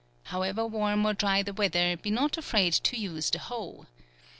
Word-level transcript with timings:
—However 0.33 0.65
warm 0.65 1.05
or 1.05 1.13
dry 1.13 1.43
the 1.43 1.53
weather, 1.53 1.95
be 1.95 2.09
not 2.09 2.35
afraid 2.35 2.73
to 2.73 2.97
use 2.97 3.29
the 3.29 3.37
hoe. 3.37 3.85